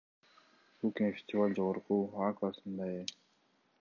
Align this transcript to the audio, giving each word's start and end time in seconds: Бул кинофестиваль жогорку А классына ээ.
Бул 0.83 0.93
кинофестиваль 0.99 1.53
жогорку 1.59 1.99
А 2.29 2.33
классына 2.41 2.93
ээ. 2.95 3.05